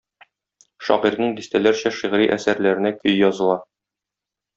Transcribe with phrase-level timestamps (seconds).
[0.85, 3.59] Шагыйрьнең дистәләрчә шигъри әсәрләренә көй языла.